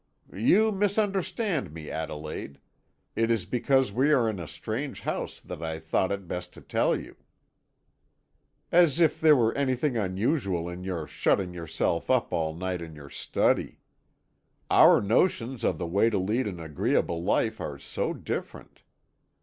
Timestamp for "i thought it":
5.61-6.27